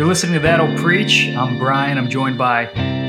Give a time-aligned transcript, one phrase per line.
[0.00, 1.28] You're listening to That'll Preach.
[1.36, 1.98] I'm Brian.
[1.98, 2.64] I'm joined by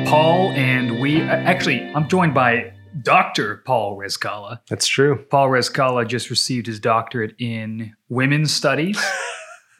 [0.09, 3.63] Paul, and we actually, I'm joined by Dr.
[3.65, 4.59] Paul Rezkalla.
[4.67, 5.25] That's true.
[5.29, 9.01] Paul Rezkalla just received his doctorate in women's studies.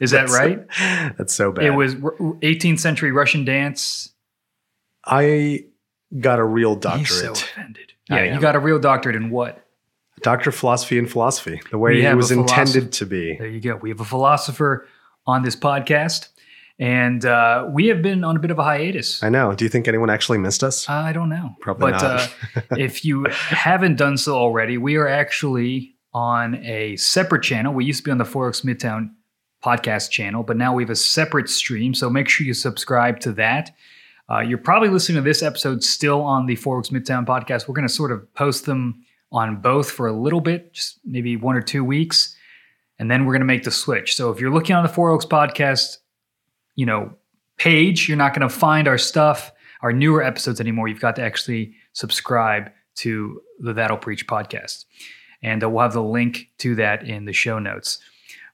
[0.00, 0.66] Is that right?
[1.18, 1.66] That's so bad.
[1.66, 4.14] It was 18th century Russian dance.
[5.04, 5.66] I
[6.18, 7.08] got a real doctorate.
[7.08, 7.92] He's so offended.
[8.08, 9.62] Yeah, you got a real doctorate in what?
[10.22, 13.36] Doctor of philosophy and philosophy, the way it was intended to be.
[13.36, 13.76] There you go.
[13.76, 14.88] We have a philosopher
[15.26, 16.28] on this podcast,
[16.78, 19.22] and uh, we have been on a bit of a hiatus.
[19.22, 19.54] I know.
[19.54, 20.88] Do you think anyone actually missed us?
[20.88, 21.54] I don't know.
[21.60, 22.34] Probably but not.
[22.56, 27.72] uh, if you haven't done so already, we are actually on a separate channel.
[27.72, 29.10] We used to be on the Four Oaks Midtown
[29.64, 31.94] podcast channel, but now we have a separate stream.
[31.94, 33.70] So make sure you subscribe to that.
[34.30, 37.68] Uh, you're probably listening to this episode still on the Four Oaks Midtown podcast.
[37.68, 41.36] We're going to sort of post them on both for a little bit, just maybe
[41.36, 42.36] one or two weeks,
[42.98, 44.14] and then we're going to make the switch.
[44.14, 45.98] So if you're looking on the Four Oaks podcast,
[46.74, 47.14] you know,
[47.58, 50.88] page, you're not going to find our stuff, our newer episodes anymore.
[50.88, 54.84] You've got to actually subscribe to the That'll Preach podcast.
[55.42, 57.98] And uh, we'll have the link to that in the show notes.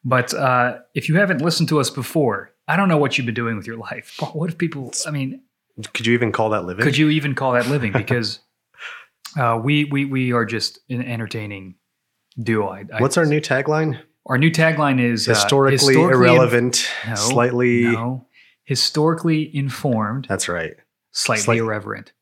[0.04, 3.34] But uh, if you haven't listened to us before, I don't know what you've been
[3.34, 4.16] doing with your life.
[4.32, 5.42] What if people, I mean,
[5.94, 6.84] Could you even call that living?
[6.84, 7.92] could you even call that living?
[8.02, 8.40] Because
[9.38, 11.74] uh, we, we, we are just an entertaining
[12.42, 12.68] duo.
[12.68, 14.00] I, I- What's our new tagline?
[14.28, 17.82] Our new tagline is uh, Historically, historically irrelevant, No, slightly.
[17.84, 18.26] no,
[18.64, 20.74] historically informed, That's right.
[21.12, 22.12] slightly Slight- irreverent.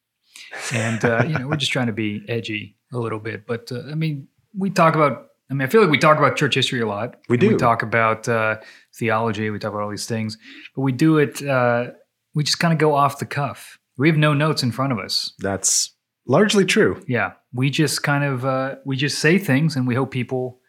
[0.72, 3.46] And uh, you know, we're just trying to be edgy a little bit.
[3.46, 5.24] But uh, I mean, we talk about.
[5.50, 7.16] I mean, I feel like we talk about church history a lot.
[7.28, 7.56] We And We do.
[7.58, 8.56] talk about uh,
[8.96, 9.48] theology.
[9.50, 10.38] We talk about all these things,
[10.74, 11.41] but we do it.
[11.42, 11.91] Uh,
[12.34, 13.78] we just kind of go off the cuff.
[13.98, 15.32] We have no notes in front of us.
[15.38, 15.94] That's
[16.26, 17.02] largely true.
[17.06, 20.60] Yeah, we just kind of uh, we just say things, and we hope people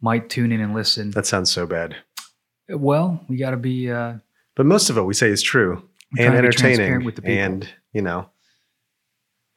[0.00, 1.10] might tune in and listen.
[1.12, 1.96] That sounds so bad.
[2.68, 3.90] Well, we got to be.
[3.90, 4.14] Uh,
[4.56, 5.82] But most of what we say is true
[6.18, 7.38] and trying to be transparent entertaining with the people.
[7.38, 8.28] and, you know,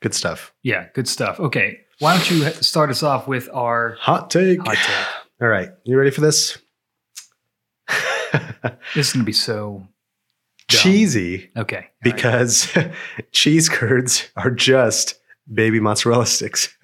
[0.02, 0.54] good stuff.
[0.64, 1.40] yeah, good stuff.
[1.40, 4.60] Okay, why don't you start us off with our Hot take.
[4.62, 5.06] hot take?
[5.42, 5.70] All right.
[5.86, 6.58] You ready for this?
[8.96, 9.88] This is gonna be so
[10.70, 10.80] Dumb.
[10.82, 11.76] Cheesy okay.
[11.76, 11.90] all right.
[12.02, 12.76] because
[13.32, 15.20] cheese curds are just
[15.54, 16.76] baby mozzarella sticks.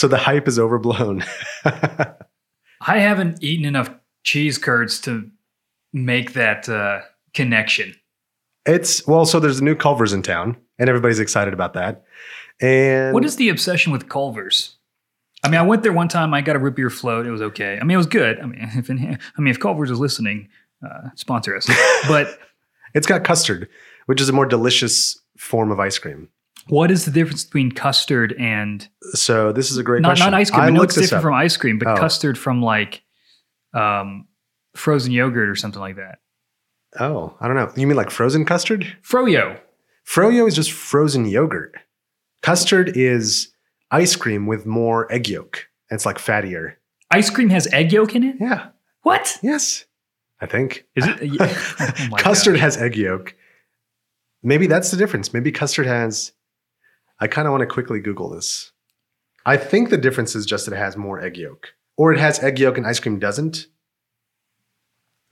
[0.00, 1.22] So the hype is overblown.
[1.66, 3.90] I haven't eaten enough
[4.24, 5.30] cheese curds to
[5.92, 7.02] make that uh,
[7.34, 7.94] connection.
[8.64, 12.04] it's well, so there's a new Culver's in town, and everybody's excited about that.
[12.62, 14.76] And What is the obsession with Culver's?
[15.44, 16.32] I mean, I went there one time.
[16.32, 17.26] I got a root beer float.
[17.26, 17.78] It was okay.
[17.78, 18.40] I mean, it was good.
[18.40, 18.94] I mean, if I
[19.42, 20.48] mean, if Culver's is listening,
[20.82, 21.68] uh, sponsor us.
[22.08, 22.38] But
[22.94, 23.68] it's got custard,
[24.06, 26.30] which is a more delicious form of ice cream.
[26.68, 30.30] What is the difference between custard and So this is a great not, question.
[30.30, 30.62] not ice cream?
[30.62, 31.22] I I know it's different up.
[31.22, 31.96] from ice cream, but Oh.
[31.96, 33.02] custard from like
[33.74, 34.26] um,
[34.74, 36.18] frozen yogurt or something like that.
[36.98, 37.72] Oh, I don't know.
[37.76, 38.84] You mean like frozen custard?
[39.02, 39.58] Froyo.
[40.06, 41.76] Froyo is just frozen yogurt.
[42.42, 43.52] Custard is
[43.92, 45.68] ice cream with more egg yolk.
[45.90, 46.74] It's like fattier.
[47.12, 48.36] Ice cream has egg yolk in it.
[48.40, 48.68] Yeah.
[49.02, 49.84] What Yes.
[50.40, 50.86] I think.
[50.96, 51.20] is it?
[52.12, 53.34] Oh custard has egg yolk.
[54.42, 55.32] Maybe that's the difference.
[55.34, 56.32] Maybe custard has.
[57.20, 58.72] I kind of want to quickly Google this.
[59.46, 62.42] I think the difference is just that it has more egg yolk, or it has
[62.42, 63.66] egg yolk and ice cream doesn't.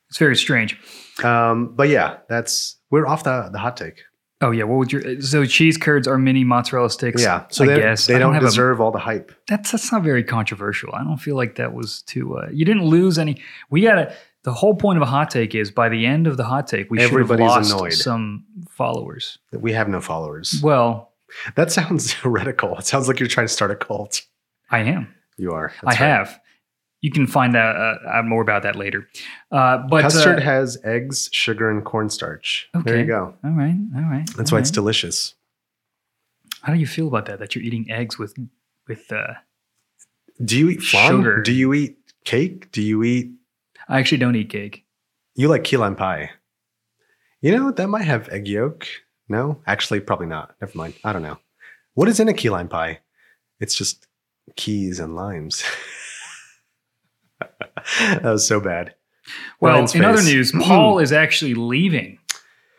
[0.09, 0.79] It's very strange.
[1.23, 4.03] Um, but yeah, that's we're off the the hot take.
[4.41, 7.21] Oh yeah, what would your so cheese curds are mini mozzarella sticks?
[7.23, 9.33] Yeah, so I they, guess they I don't, have a- deserve all the hype.
[9.49, 10.95] that's that's not very controversial.
[10.95, 12.39] I don't feel like that was too.
[12.39, 13.43] Uh, you didn't lose any.
[13.71, 14.15] We gotta.
[14.45, 16.91] The whole point of a hot take is by the end of the hot take,
[16.91, 17.93] we should have Everybody's lost annoyed.
[17.93, 19.37] some followers.
[19.53, 20.61] We have no followers.
[20.63, 21.13] Well,
[21.57, 22.77] That sounds heretical.
[22.79, 24.23] It sounds like you're trying to start a cult.
[24.71, 25.13] I am.
[25.37, 25.73] You are.
[25.83, 25.97] I right.
[25.97, 26.41] have.
[27.01, 29.07] You can find out, uh, more about that later.
[29.53, 32.69] Uh, but Custard uh, has eggs, sugar, and cornstarch.
[32.75, 33.35] There you go.
[33.45, 34.29] all right, all right.
[34.37, 35.35] That's all why it's delicious.
[36.63, 37.39] How do you feel about that?
[37.39, 38.35] That you're eating eggs with
[38.89, 39.13] with.
[39.13, 39.35] Uh,
[40.45, 41.11] Do you eat flan?
[41.13, 41.41] Sugar.
[41.43, 42.73] Do you eat cake?
[42.73, 43.31] Do you eat?
[43.89, 44.85] I actually don't eat cake.
[45.37, 46.31] You like key lime pie?
[47.41, 48.87] You know that might have egg yolk.
[49.29, 50.55] No, actually, probably not.
[50.61, 50.95] Never mind.
[51.05, 51.39] I don't know.
[51.95, 53.01] What is in a key lime pie?
[53.61, 54.07] It's just
[54.57, 55.65] keys and limes.
[57.41, 58.95] that was so bad.
[59.61, 60.61] Well, Ryan's in other news, hmm.
[60.61, 62.19] Paul is actually leaving.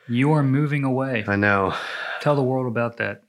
[0.08, 1.24] You are moving away.
[1.28, 1.76] I know.
[2.22, 3.24] Tell the world about that.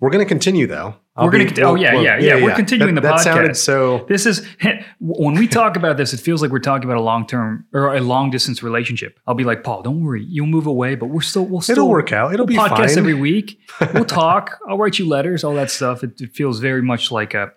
[0.00, 0.96] We're going to continue though.
[1.16, 3.56] We're gonna cont- oh, yeah, yeah, yeah, we're continuing that, the That sounded podcast.
[3.58, 4.04] so.
[4.08, 4.44] This is
[4.98, 7.94] when we talk about this, it feels like we're talking about a long term or
[7.94, 9.20] a long distance relationship.
[9.24, 11.88] I'll be like, Paul, don't worry, you'll move away, but we're still we'll still It'll
[11.88, 12.34] work out.
[12.34, 12.98] It'll be podcast fine.
[12.98, 13.60] every week.
[13.94, 14.58] We'll talk.
[14.68, 16.02] I'll write you letters, all that stuff.
[16.02, 17.52] It, it feels very much like a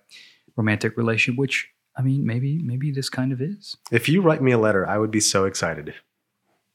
[0.55, 3.75] romantic relationship, which I mean, maybe maybe this kind of is.
[3.91, 5.95] If you write me a letter, I would be so excited.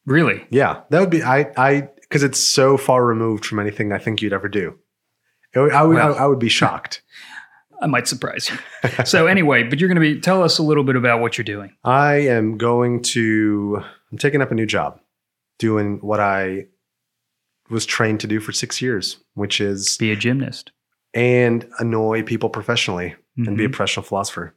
[0.04, 0.44] Really?
[0.50, 4.20] Yeah, that would be I I because it's so far removed from anything I think
[4.20, 4.78] you'd ever do.
[5.54, 7.02] I would Well- I, I would be shocked.
[7.80, 9.04] I might surprise you.
[9.04, 11.44] so anyway, but you're going to be tell us a little bit about what you're
[11.44, 11.74] doing.
[11.82, 13.82] I am going to
[14.12, 15.00] I'm taking up a new job,
[15.58, 16.66] doing what I
[17.70, 20.70] was trained to do for six years, which is Be a gymnast.
[21.12, 23.72] and annoy people professionally and be a Mhm.
[23.72, 24.54] professional philosopher.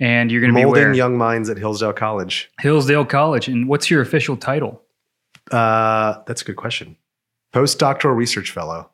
[0.00, 0.92] And you're going to be Molding where?
[0.94, 2.50] young minds at Hillsdale College.
[2.60, 3.46] Hillsdale College.
[3.46, 4.82] And what's your official title?
[5.52, 6.96] Uh, that's a good question.
[7.52, 8.90] Postdoctoral research fellow.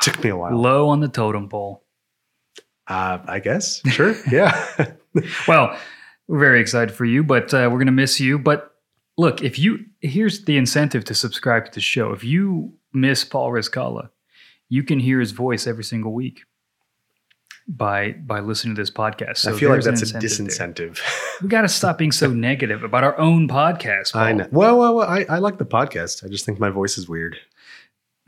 [0.00, 0.56] Took me a while.
[0.56, 1.84] Low on the totem pole.
[2.86, 3.80] Uh, I guess.
[3.88, 4.14] Sure.
[4.30, 4.66] Yeah.
[5.48, 5.78] Well,
[6.28, 8.38] we're very excited for you, but uh, we're going to miss you.
[8.38, 8.74] But
[9.16, 12.12] look, if you here's the incentive to subscribe to the show.
[12.12, 14.10] If you miss Paul Rezkalla,
[14.68, 16.42] you can hear his voice every single week
[17.68, 19.38] by by listening to this podcast.
[19.38, 21.00] So I feel like that's a disincentive.
[21.42, 24.14] We got to stop being so negative about our own podcast.
[24.14, 24.22] Paul.
[24.22, 24.48] I know.
[24.50, 26.24] Well, well, well I, I like the podcast.
[26.24, 27.36] I just think my voice is weird.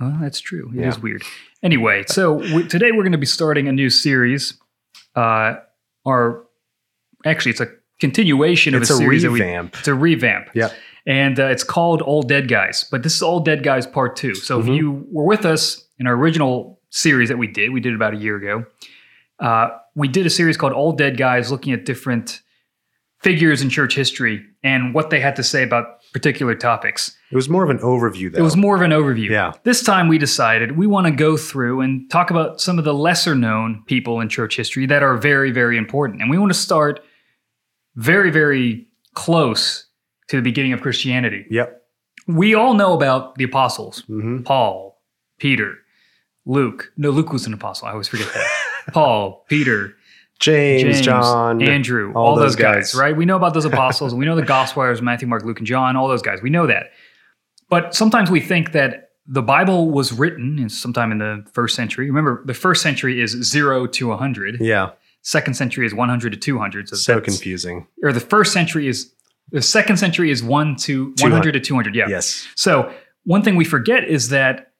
[0.01, 0.71] Well, that's true.
[0.75, 1.03] It is Yeah.
[1.03, 1.23] weird.
[1.63, 4.55] Anyway, so we, today we're going to be starting a new series.
[5.17, 5.57] Uh,
[6.07, 6.45] our
[7.27, 7.69] actually, it's a
[8.01, 9.75] continuation of It's a a series that we revamp.
[9.79, 10.51] It's a revamp.
[10.55, 10.71] Yeah.
[11.07, 14.35] And uh, it's called All Dead Guys, but this is All Dead Guys Part Two.
[14.35, 14.63] So Mhm.
[14.63, 18.15] if you were with us in our original series that we did, we did about
[18.15, 18.65] a year ago.
[19.41, 22.41] Uh, we did a series called All Dead Guys, looking at different
[23.21, 27.17] figures in church history and what they had to say about particular topics.
[27.31, 28.39] It was more of an overview, though.
[28.39, 29.29] It was more of an overview.
[29.29, 29.53] Yeah.
[29.63, 32.95] This time we decided we want to go through and talk about some of the
[32.95, 36.23] lesser known people in church history that are very, very important.
[36.23, 37.01] And we want to start
[37.97, 39.87] very, very close
[40.29, 41.45] to the beginning of Christianity.
[41.51, 41.83] Yep.
[42.27, 45.03] We all know about the apostles hmm Paul,
[45.39, 45.75] Peter,
[46.47, 46.93] Luke.
[46.97, 47.89] No, Luke was an apostle.
[47.89, 48.49] I always forget that.
[48.93, 49.95] Paul, Peter,
[50.39, 52.93] James, James, John, Andrew, all all, those, those guys.
[52.93, 52.95] guys.
[52.95, 53.17] right?
[53.17, 54.15] We know about those apostles.
[54.15, 56.41] we know the gospel writers, Matthew, Mark, Luke, and John, all those guys.
[56.41, 56.91] We know that.
[57.69, 62.07] But sometimes we think that the Bible was written in sometime in the first century.
[62.07, 64.61] Remember, the first century is zero to 100.
[64.61, 64.91] Yeah.
[65.23, 66.89] Second century is 100 to 200.
[66.89, 67.87] So, So confusing.
[68.03, 69.13] Or the first century is,
[69.51, 71.95] the second century is 1 to 100 to 200.
[71.95, 72.09] Yeah.
[72.09, 72.49] Yes.
[72.55, 72.93] So
[73.25, 74.73] one thing we forget is that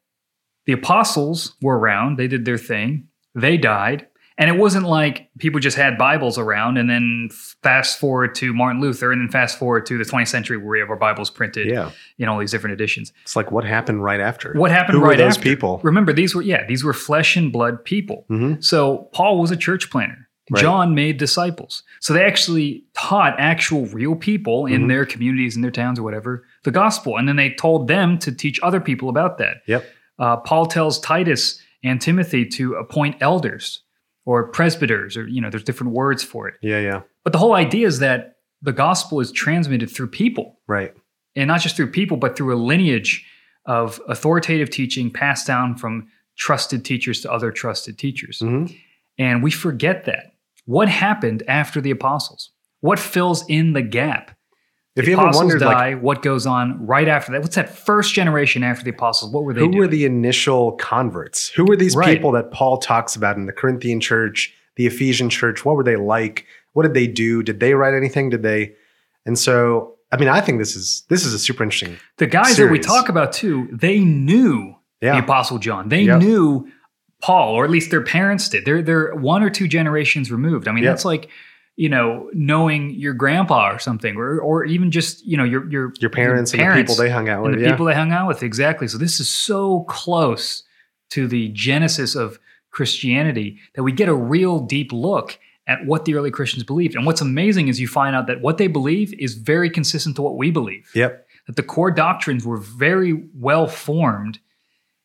[0.65, 4.07] the apostles were around, they did their thing, they died.
[4.41, 7.29] And it wasn't like people just had Bibles around and then
[7.63, 10.79] fast forward to Martin Luther and then fast forward to the 20th century where we
[10.79, 11.91] have our Bibles printed Yeah.
[12.19, 13.13] in all these different editions.
[13.25, 14.53] It's like what happened right after.
[14.55, 15.43] What happened Who right those after?
[15.43, 15.81] people?
[15.83, 18.25] Remember, these were, yeah, these were flesh and blood people.
[18.29, 20.29] hmm So Paul was a church planter.
[20.51, 20.63] Right.
[20.63, 21.83] John made disciples.
[22.01, 24.89] So they actually taught actual real people in Mhm.
[24.89, 27.19] their communities, in their towns, or whatever, the gospel.
[27.19, 29.59] And then they told them to teach other people about that.
[29.67, 29.85] Yep.
[30.19, 33.83] Uh, Paul tells Titus and Timothy to appoint elders
[34.29, 36.55] or presbyters, or, you know, there's different words for it.
[36.61, 36.81] Yeah.
[36.81, 37.01] Yeah.
[37.25, 40.93] But the whole idea is that the gospel is transmitted through people Right.
[41.35, 43.25] and not just through people, but through a lineage
[43.65, 48.41] of authoritative teaching passed down from trusted teachers to other trusted teachers.
[48.41, 48.67] hmm
[49.17, 50.33] And we forget that.
[50.67, 52.51] What happened after the apostles?
[52.81, 54.37] What fills in the gap?
[54.99, 57.41] If the you ever apostles wondered, die, like, what goes on right after that?
[57.43, 59.33] What's that first generation after the apostles?
[59.33, 59.79] What were they who doing?
[59.79, 61.49] were the initial converts?
[61.51, 62.15] Who were these Right.
[62.17, 65.65] people that Paul talks about in the Corinthian church, the Ephesian church?
[65.65, 66.47] What were they like?
[66.73, 67.43] What did they do?
[67.43, 68.31] Did they write anything?
[68.31, 68.75] Did they?
[69.27, 71.97] And so, I mean, I think this is this is a super interesting.
[72.17, 75.89] the guys that we talk about too, they knew the apostle John.
[75.91, 76.21] They Yep.
[76.23, 76.69] knew
[77.21, 78.65] Paul, or at least their parents did.
[78.65, 80.67] They're they're one or two generations removed.
[80.69, 80.93] I mean, Yep.
[80.93, 81.29] that's like
[81.79, 85.93] you know knowing your grandpa or something, or or even just you know your your
[86.01, 87.61] Your parents, and the people they hung out and with.
[87.61, 87.71] the yeah.
[87.71, 88.43] people they hung out with.
[88.43, 88.89] Exactly.
[88.89, 90.65] So this is so close
[91.11, 92.41] to the genesis of
[92.73, 96.97] Christianity that we get a real deep look at what the early Christians believed.
[96.97, 100.23] And what's amazing is you find out that what they believe is very consistent to
[100.23, 100.91] what we believe.
[100.97, 101.27] Yep.
[101.47, 104.41] That the core doctrines were very well formed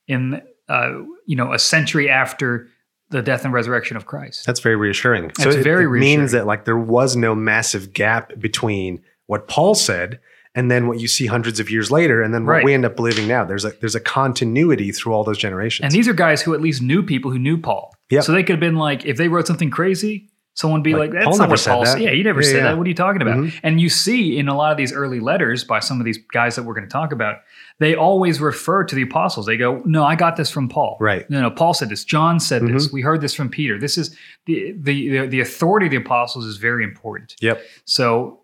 [0.08, 0.94] in uh,
[1.28, 2.68] you know a century after
[3.14, 4.46] the death and resurrection of Christ.
[4.46, 5.32] That's very reassuring.
[5.40, 6.20] so it, very it reassuring.
[6.20, 10.20] means that like there was no massive gap between what Paul said
[10.56, 12.66] and then what you see hundreds of years later, and then what Right.
[12.66, 13.44] we end up believing now.
[13.44, 15.86] There's a there's a continuity through all those generations.
[15.86, 17.96] And these are guys who at least knew people who knew Paul.
[18.12, 18.24] Yep.
[18.26, 21.10] So they could have been like, if they wrote something crazy, someone would be Like,
[21.10, 22.02] like, that's Paul not what Paul said.
[22.02, 22.64] Yeah, he never Yeah, said yeah.
[22.64, 22.78] that.
[22.78, 23.38] What are you talking about?
[23.38, 23.54] Mhm.
[23.64, 26.56] And you see in a lot of these early letters by some of these guys
[26.56, 27.38] that we're going to talk about,
[27.80, 29.48] they always refer to the apostles.
[29.48, 30.98] They go, no, I got this from Paul.
[31.00, 31.28] right.
[31.30, 32.04] No, no, Paul said this.
[32.04, 32.86] John said this.
[32.88, 32.94] Mm-hmm.
[32.96, 33.80] We heard this from Peter.
[33.80, 37.36] This is the, the the the authority of the apostles is very important.
[37.42, 37.62] Yep.
[37.86, 38.42] So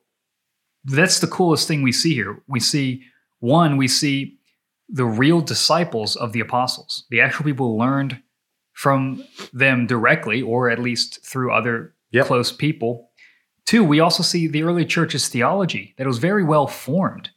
[0.85, 2.41] that's the coolest thing we see here.
[2.47, 3.03] We see
[3.39, 4.37] one, we see
[4.89, 8.19] the real disciples of the apostles, the actual people who learned
[8.73, 9.23] from
[9.53, 12.25] them directly, or at least through other Yep.
[12.27, 13.09] close people.
[13.65, 17.29] Two, we also see the early church's theology that was very well formed.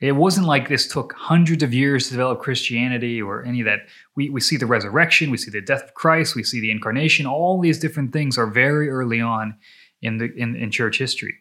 [0.00, 3.80] It wasn't like this took hundreds of years to develop Christianity or any of that.
[4.16, 7.24] We, we see the resurrection, we see the death of Christ, we see the incarnation.
[7.26, 9.54] All these different things are very early on
[10.00, 11.34] in the in, in church history.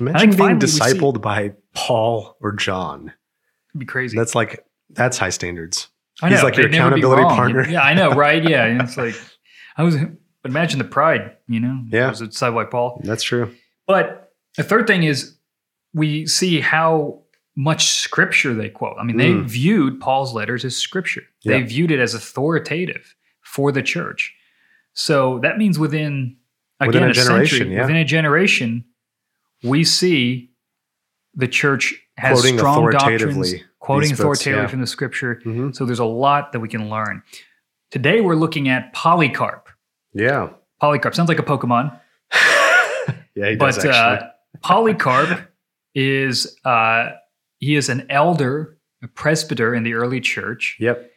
[0.00, 3.12] Imagine think being we see- discipled by Paul or John.
[3.70, 4.16] It'd be crazy.
[4.16, 5.88] That's like that's high standards.
[6.22, 7.68] I he's know, like your they'd never be accountability partner.
[7.68, 8.42] Yeah, I know, right?
[8.42, 9.14] Yeah, it's like
[9.76, 9.96] I was.
[10.42, 11.82] But imagine the pride, you know.
[11.90, 12.08] Yeah.
[12.08, 13.00] was it by Paul?
[13.04, 13.54] That's true.
[13.86, 15.36] But the third thing is
[15.92, 17.22] we see how
[17.56, 18.96] much scripture they quote.
[18.98, 19.44] I mean, they Mm.
[19.44, 21.22] viewed Paul's letters as scripture.
[21.44, 24.34] They viewed it as authoritative for the church.
[24.94, 26.36] So that means within
[26.80, 27.80] Within again a generation, century, yeah.
[27.82, 28.84] within a generation,
[29.62, 30.50] we see
[31.34, 34.66] the church has Quoting strong doctrines, quoting books, authoritatively yeah.
[34.68, 35.40] from the scripture.
[35.44, 35.74] Mhm.
[35.74, 37.22] So there's a lot that we can learn.
[37.90, 39.68] Today we're looking at Polycarp.
[40.12, 40.50] Yeah.
[40.80, 41.98] Polycarp sounds like a Pokemon,
[43.34, 44.28] yeah, he does but uh,
[44.62, 45.50] Polycarp
[45.94, 47.10] is uh,
[47.58, 51.10] he is an elder, a presbyter in the early church, yep.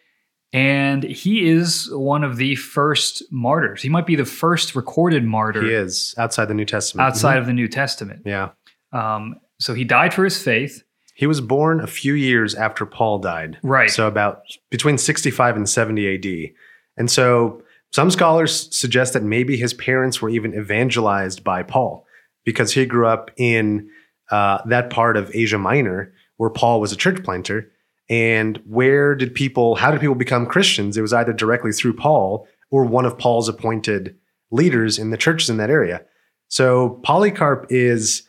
[0.51, 3.81] and he is one of the first martyrs.
[3.81, 7.07] He might be the first recorded martyr He is outside the New Testament.
[7.07, 8.23] outside of the New Testament.
[8.25, 8.50] Yeah.
[8.91, 10.83] Um, so he died for his faith.
[11.15, 13.59] He was born a few years after Paul died.
[13.63, 13.89] Right.
[13.89, 16.53] So about between 65 and 70 AD.
[16.97, 17.62] And so
[17.93, 22.07] some scholars suggest that maybe his parents were even evangelized by Paul
[22.43, 23.88] because he grew up in
[24.31, 27.71] uh, that part of Asia Minor where Paul was a church planter.
[28.09, 30.97] And where did people, how did people become Christians?
[30.97, 34.15] It was either directly through Paul or one of Paul's appointed
[34.50, 36.01] leaders in the churches in that area.
[36.47, 38.27] So Polycarp is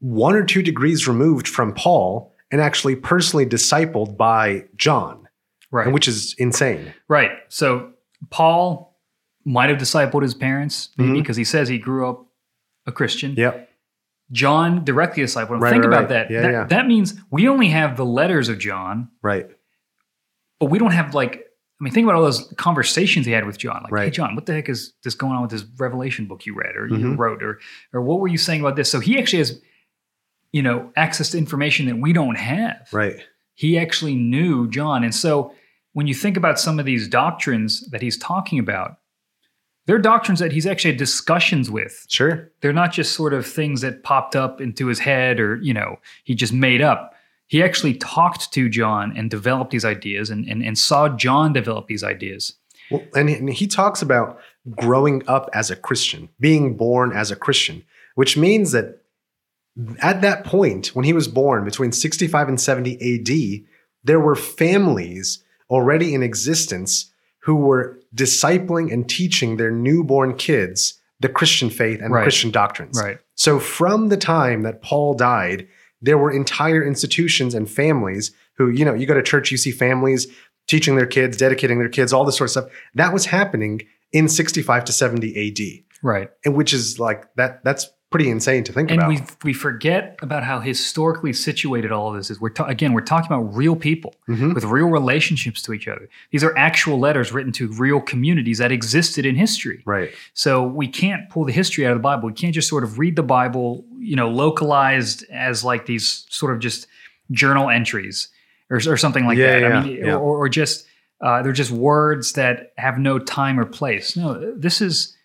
[0.00, 5.28] one or two degrees removed from Paul and actually personally discipled by John,
[5.70, 5.92] right.
[5.92, 6.94] which is insane.
[7.08, 7.30] right.
[7.48, 7.92] So
[8.30, 8.91] Paul
[9.44, 11.14] might have discipled his parents, maybe Mhm.
[11.22, 12.26] because he says he grew up
[12.86, 13.34] a Christian.
[13.36, 13.68] Yep.
[14.30, 15.60] John directly discipled him.
[15.60, 16.08] Right, Think right, about right.
[16.08, 16.30] that.
[16.30, 16.50] Yeah, that.
[16.52, 16.64] yeah.
[16.64, 19.46] That means we only have the letters of John, Right.
[20.60, 21.46] but we don't have like.
[21.80, 23.84] I mean, think about all those conversations he had with John.
[23.90, 26.54] Like, hey, John, what the heck is this going on with this Revelation book you
[26.54, 27.18] read or you Mhm.
[27.18, 27.58] wrote, or
[27.92, 28.88] or what were you saying about this?
[28.88, 29.60] So he actually has,
[30.52, 32.88] you know, access to information that we don't have.
[32.92, 33.16] Right.
[33.54, 35.52] He actually knew John, and so
[35.92, 38.98] when you think about some of these doctrines that he's talking about,
[39.86, 42.06] they're doctrines that he's actually had discussions with.
[42.08, 42.50] Sure.
[42.60, 45.96] they're not just sort of things that popped up into his head or you know
[46.24, 47.14] he just made up.
[47.46, 51.86] He actually talked to john and developed these ideas and, and, and saw john develop
[51.86, 52.54] these ideas.
[52.90, 54.38] Well, and he- and he talks about
[54.76, 57.82] growing up as a Christian, being born as a Christian,
[58.14, 59.02] which means that
[60.00, 63.64] at that point, when he was born between 65 and 70 AD,
[64.04, 67.11] there were families already in existence
[67.42, 72.22] who were discipling and teaching their newborn kids the Christian faith and Right.
[72.24, 73.00] Christian doctrines.
[73.00, 75.68] right So from the time that Paul died,
[76.00, 79.70] there were entire institutions and families who, you know, you go to church, you see
[79.70, 80.26] families
[80.68, 82.64] teaching their kids, dedicating their kids, all this sort of stuff.
[82.94, 83.82] That was happening
[84.12, 85.84] in 65 to 70 AD.
[86.02, 89.10] right And which is like that that's pretty insane to think and about.
[89.10, 92.92] And we we forget about how historically situated all of this is we're ta- again
[92.92, 94.54] we're talking about real people Mhm.
[94.54, 98.70] with real relationships to each other these are actual letters written to real communities that
[98.70, 100.10] existed in history Right.
[100.34, 102.28] So we can't pull the history out of the Bible.
[102.28, 106.52] We can't just sort of read the Bible, you know, localized as like these sort
[106.54, 106.86] of just
[107.30, 108.28] journal entries
[108.70, 109.72] or, or something like Yeah, that.
[109.72, 110.14] I mean, yeah.
[110.16, 110.86] or, or just
[111.20, 114.16] uh, they're just words that have no time or place.
[114.16, 115.16] No, this is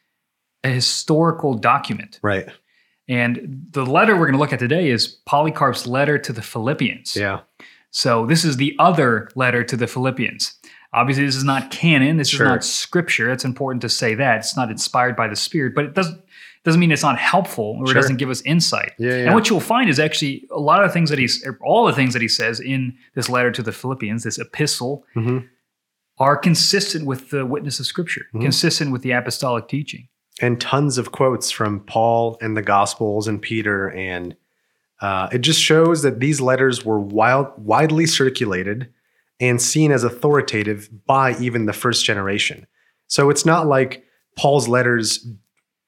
[0.64, 2.20] a historical document.
[2.22, 2.48] Right.
[3.10, 7.16] And the letter we're going to look at today is Polycarp's letter to the Philippians.
[7.16, 7.42] Yeah.
[7.92, 10.54] So this is the other letter to the Philippians.
[10.94, 12.18] Obviously, this is not canon.
[12.18, 12.46] This Sure.
[12.48, 13.32] is not scripture.
[13.32, 16.22] It's important to say that it's not inspired by the Spirit, but it doesn't
[16.64, 18.92] doesn't mean it's not helpful or it doesn't give us insight.
[19.00, 19.10] Yeah.
[19.12, 19.16] Yeah.
[19.28, 21.94] And what you'll find is actually a lot of the things that he's, all the
[21.94, 25.48] things that he says in this letter to the Philippians, this epistle, Mhm.
[26.20, 28.42] are consistent with the witness of Scripture, Mhm.
[28.42, 30.10] consistent with the apostolic teaching.
[30.42, 33.90] And tons of quotes from Paul and the Gospels and Peter.
[33.90, 34.36] And
[35.02, 38.90] uh, it just shows that these letters were wild, widely circulated
[39.40, 42.68] and seen as authoritative by even the first generation.
[43.08, 44.04] So it's not like
[44.36, 45.28] Paul's letters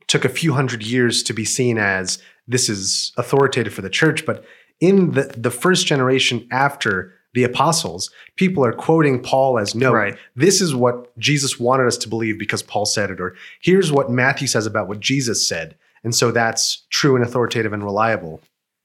[0.07, 4.25] took a few hundred years to be seen as this is authoritative for the church,
[4.25, 4.43] but
[4.79, 10.17] in the, the first generation after the apostles, people are quoting Paul as no, Right.
[10.35, 14.09] this is what Jesus wanted us to believe because Paul said it, or here's what
[14.09, 15.75] Matthew says about what Jesus said.
[16.03, 18.41] And so that's true and authoritative and reliable.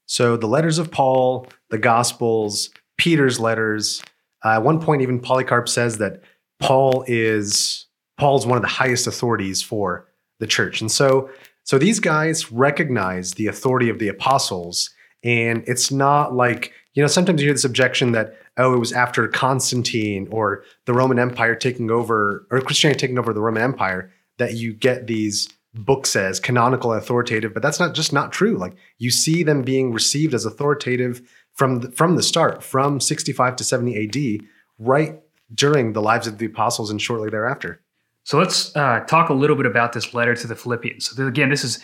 [0.07, 4.03] So the letters of Paul, the Gospels, Peter's letters.
[4.43, 6.21] Uh, at one point, even Polycarp says that
[6.59, 7.87] Paul is
[8.17, 10.07] Paul's one of the highest authorities for
[10.39, 10.81] the church.
[10.81, 11.29] And so,
[11.63, 14.91] so these guys recognize the authority of the apostles,
[15.23, 18.93] and it's not like you know, sometimes you hear this objection that, oh, it was
[18.93, 24.11] after Constantine or the Roman Empire taking over, or Christianity taking over the Roman Empire,
[24.37, 27.53] that you get these books as canonical and authoritative.
[27.53, 28.57] But that's not just not true.
[28.57, 31.21] Like you see them being received as authoritative
[31.53, 34.47] from the, from the start, from 65 to 70 AD,
[34.79, 35.19] right
[35.53, 37.81] during the lives of the apostles and shortly thereafter.
[38.23, 41.11] So let's uh, talk a little bit about this letter to the Philippians.
[41.11, 41.79] So again, this is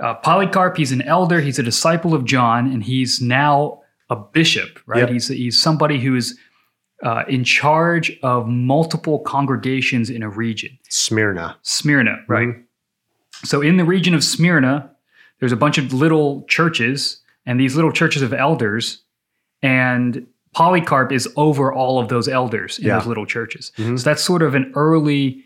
[0.00, 0.76] uh, Polycarp.
[0.76, 1.40] He's an elder.
[1.40, 3.79] He's a disciple of John, and he's now
[4.10, 5.00] a bishop, right?
[5.00, 5.08] Yep.
[5.10, 6.38] He's he's somebody who is
[7.02, 10.78] uh, in charge of multiple congregations in a region.
[10.90, 11.56] Smyrna.
[11.62, 12.48] Smyrna, right?
[12.48, 13.46] Mm-hmm.
[13.46, 14.90] So in the region of Smyrna,
[15.38, 19.02] there's a bunch of little churches, and these little churches of elders,
[19.62, 22.98] and Polycarp is over all of those elders in yeah.
[22.98, 23.72] those little churches.
[23.78, 23.96] Mm-hmm.
[23.96, 25.44] So that's sort of an early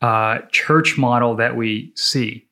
[0.00, 2.46] uh, church model that we see.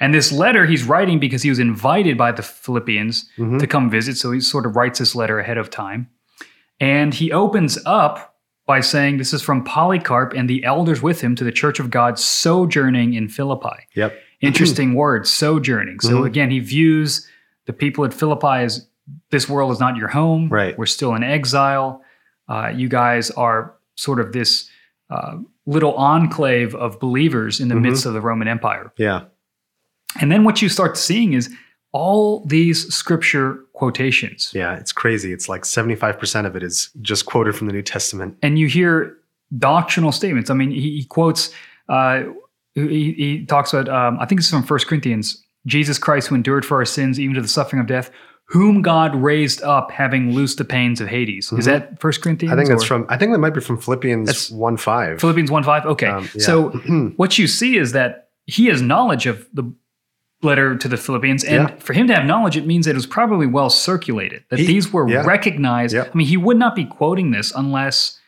[0.00, 3.58] And this letter he's writing because he was invited by the Philippians mm-hmm.
[3.58, 4.16] to come visit.
[4.16, 6.08] So he sort of writes this letter ahead of time.
[6.80, 8.36] And he opens up
[8.66, 11.90] by saying, This is from Polycarp and the elders with him to the church of
[11.90, 13.86] God sojourning in Philippi.
[13.94, 14.18] Yep.
[14.40, 16.00] Interesting word, sojourning.
[16.00, 16.26] So mm-hmm.
[16.26, 17.26] again, he views
[17.66, 18.86] the people at Philippi as
[19.30, 20.48] this world is not your home.
[20.48, 20.76] Right.
[20.76, 22.02] We're still in exile.
[22.48, 24.68] Uh, you guys are sort of this
[25.10, 25.36] uh,
[25.66, 27.84] little enclave of believers in the mm-hmm.
[27.84, 28.92] midst of the Roman Empire.
[28.96, 29.24] Yeah.
[30.20, 31.50] And then what you start seeing is
[31.92, 34.50] all these scripture quotations.
[34.52, 35.32] Yeah, it's crazy.
[35.32, 38.36] It's like 75% of it is just quoted from the New Testament.
[38.42, 39.16] And you hear
[39.56, 40.50] doctrinal statements.
[40.50, 41.50] I mean, he, he quotes,
[41.88, 42.24] uh,
[42.74, 46.66] he, he, talks about, um, I think it's from First Corinthians, Jesus Christ who endured
[46.66, 48.10] for our sins, even to the suffering of death,
[48.46, 51.46] whom God raised up, having loosed the pains of Hades.
[51.46, 51.58] Mm-hmm.
[51.58, 52.52] Is that First Corinthians?
[52.52, 52.86] I think that's or?
[52.86, 53.06] from.
[53.08, 55.20] I think that might be from Philippians that's one five.
[55.20, 55.86] Philippians one five.
[55.86, 56.44] Okay, um, yeah.
[56.44, 56.68] so
[57.16, 59.72] what you see is that he has knowledge of the
[60.44, 61.44] letter to the Philippians.
[61.44, 61.76] And yeah.
[61.76, 64.66] for him to have knowledge, it means that it was probably well circulated, that he,
[64.66, 65.24] these were yeah.
[65.24, 65.94] recognized.
[65.94, 66.08] Yeah.
[66.12, 68.18] I mean, he would not be quoting this unless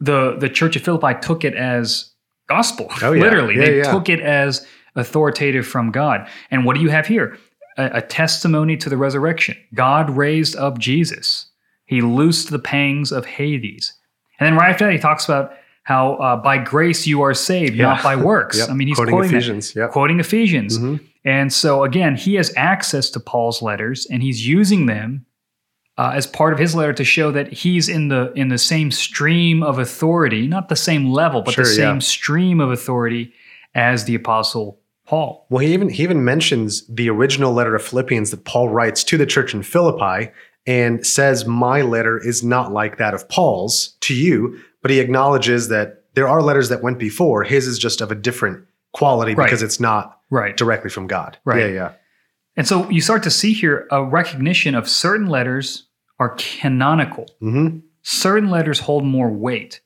[0.00, 2.12] the the Church of Philippi took it as
[2.48, 2.88] gospel.
[3.02, 6.28] Oh, Literally, they took it as authoritative from God.
[6.50, 7.38] And what do you have here?
[7.76, 9.56] A, a testimony to the resurrection.
[9.74, 11.46] God raised up Jesus.
[11.86, 13.94] He loosed the pangs of Hades.
[14.38, 15.54] And then right after that, he talks about
[15.88, 17.86] how uh, by grace you are saved, yeah.
[17.86, 18.58] not by works.
[18.58, 18.68] yep.
[18.68, 19.74] I mean, he's quoting, quoting Ephesians.
[19.74, 19.90] Yep.
[19.90, 20.78] Quoting Ephesians.
[20.78, 21.02] Mm-hmm.
[21.24, 25.24] And so, again, he has access to Paul's letters and he's using them
[25.96, 28.90] uh, as part of his letter to show that he's in the in the same
[28.90, 32.00] stream of authority, not the same level, but sure, the same yeah.
[32.00, 33.32] stream of authority
[33.74, 35.46] as the apostle Paul.
[35.48, 39.16] Well, he even he even mentions the original letter of Philippians that Paul writes to
[39.16, 40.30] the church in Philippi
[40.66, 45.68] and says, "My letter is not like that of Paul's to you, but he acknowledges
[45.68, 47.44] that there are letters that went before.
[47.44, 49.46] His is just of a different quality right.
[49.46, 50.56] because it's not right.
[50.56, 51.38] directly from God.
[51.44, 51.60] Right.
[51.60, 51.92] Yeah, yeah.
[52.56, 55.86] And so you start to see here a recognition of certain letters
[56.18, 57.26] are canonical.
[57.40, 57.78] Mm-hmm.
[58.02, 59.80] Certain letters hold more weight.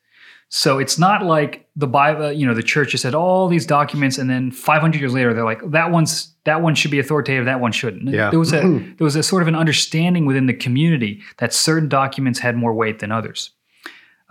[0.49, 4.19] So it's not like the Bible, you know, the church has had all these documents,
[4.19, 7.61] and then 500 years later, they're like, that one's that one should be authoritative, that
[7.61, 8.11] one shouldn't.
[8.11, 8.29] Yeah.
[8.29, 11.89] There was a there was a sort of an understanding within the community that certain
[11.89, 13.51] documents had more weight than others.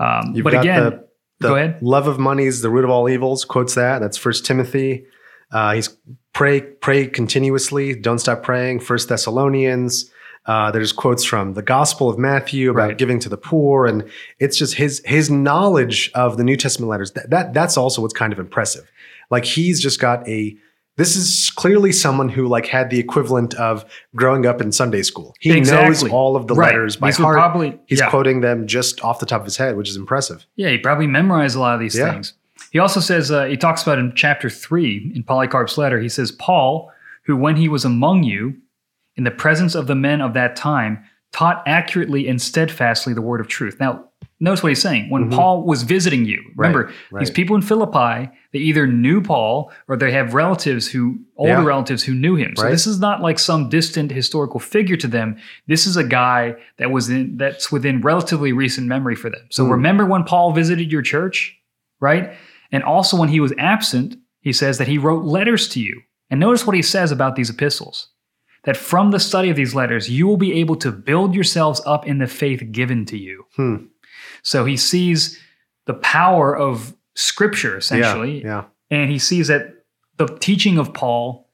[0.01, 1.07] Um, but again, the,
[1.39, 1.81] the go ahead.
[1.81, 3.45] Love of money is the root of all evils.
[3.45, 3.99] Quotes that.
[3.99, 5.05] That's First Timothy.
[5.51, 5.95] Uh, he's
[6.33, 7.95] pray pray continuously.
[7.95, 8.79] Don't stop praying.
[8.79, 10.11] First Thessalonians.
[10.47, 12.97] Uh, there's quotes from the Gospel of Matthew about right.
[12.97, 14.09] giving to the poor, and
[14.39, 17.11] it's just his his knowledge of the New Testament letters.
[17.11, 18.89] That, that that's also what's kind of impressive.
[19.29, 20.57] Like he's just got a
[20.97, 25.33] this is clearly someone who like had the equivalent of growing up in Sunday school.
[25.39, 25.87] He exactly.
[25.87, 26.67] knows all of the right.
[26.67, 27.35] letters by heart.
[27.35, 28.09] Probably, He's yeah.
[28.09, 30.45] quoting them just off the top of his head, which is impressive.
[30.55, 32.11] Yeah, he probably memorized a lot of these yeah.
[32.11, 32.33] things.
[32.71, 35.99] He also says uh, he talks about in chapter three in Polycarp's letter.
[35.99, 36.91] He says Paul,
[37.23, 38.55] who when he was among you,
[39.15, 43.41] in the presence of the men of that time, taught accurately and steadfastly the word
[43.41, 43.77] of truth.
[43.79, 44.09] Now,
[44.41, 45.09] notice what he's saying.
[45.09, 45.35] When mm-hmm.
[45.35, 47.19] Paul was visiting you, remember, right, right.
[47.19, 51.63] these people in Philippi, they either knew Paul or they have relatives who, older yeah.
[51.63, 52.55] relatives who knew him.
[52.57, 52.71] So right.
[52.71, 55.37] this is not like some distant historical figure to them.
[55.67, 59.47] This is a guy that was in, that's within relatively recent memory for them.
[59.51, 59.71] So mm.
[59.71, 61.57] remember when Paul visited your church,
[61.99, 62.33] right?
[62.71, 66.01] And also when he was absent, he says that he wrote letters to you.
[66.29, 68.09] And notice what he says about these epistles
[68.63, 72.05] that from the study of these letters, you will be able to build yourselves up
[72.05, 73.45] in the faith given to you.
[73.55, 73.75] Hmm.
[74.43, 75.39] So he sees
[75.85, 78.41] the power of scripture, essentially.
[78.41, 78.97] Yeah, yeah.
[78.99, 79.83] And he sees that
[80.17, 81.49] the teaching of Paul,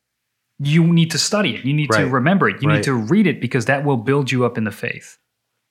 [0.59, 1.65] you need to study it.
[1.65, 2.01] You need right.
[2.01, 2.61] to remember it.
[2.61, 2.75] You right.
[2.75, 5.17] need to read it because that will build you up in the faith.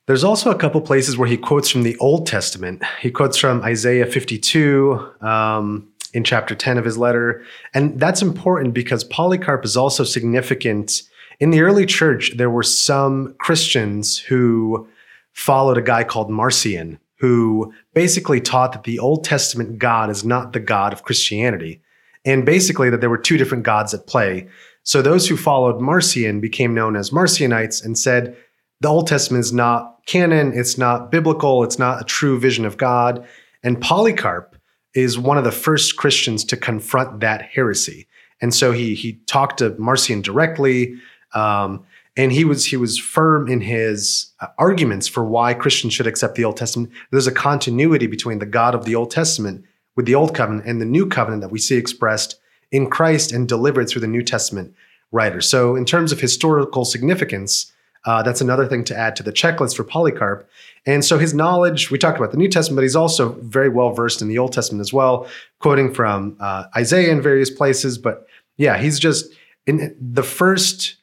[0.06, 2.82] There's also a couple places where he quotes from the Old Testament.
[3.00, 7.44] He quotes from Isaiah 52 um, in chapter 10 of his letter.
[7.74, 11.02] And that's important because Polycarp is also significant
[11.40, 14.88] in the early church, there were some Christians who
[15.32, 20.52] followed a guy called Marcion, who basically taught that the Old Testament God is not
[20.52, 21.80] the God of Christianity.
[22.24, 24.48] And basically, that there were two different gods at play.
[24.82, 28.36] So those who followed Marcion became known as Marcionites and said
[28.80, 32.76] the Old Testament is not canon, it's not biblical, it's not a true vision of
[32.76, 33.26] God.
[33.62, 34.56] And Polycarp
[34.94, 38.06] is one of the first Christians to confront that heresy.
[38.40, 40.94] And so he he talked to Marcion directly,
[41.34, 41.84] um,
[42.16, 46.34] and he was he was firm in his uh, arguments for why Christians should accept
[46.34, 46.90] the Old Testament.
[47.10, 49.64] There's a continuity between the God of the Old Testament
[49.96, 52.38] with the Old Covenant and the New Covenant that we see expressed
[52.70, 54.74] in Christ and delivered through the New Testament
[55.12, 55.48] writers.
[55.48, 57.72] So, in terms of historical significance,
[58.06, 60.48] uh, that's another thing to add to the checklist for Polycarp.
[60.86, 63.90] And so his knowledge, we talked about the New Testament, but he's also very well
[63.90, 67.98] versed in the Old Testament as well, quoting from uh, Isaiah in various places.
[67.98, 68.26] But
[68.56, 69.32] yeah, he's just
[69.66, 70.96] in the first,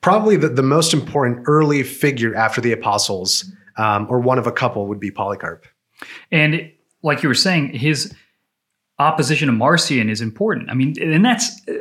[0.00, 4.52] probably the, the most important early figure after the apostles, um, or one of a
[4.52, 5.66] couple, would be Polycarp.
[6.30, 6.70] And
[7.02, 8.14] like you were saying, his
[8.98, 10.70] opposition to Marcion is important.
[10.70, 11.72] I mean, and that's uh,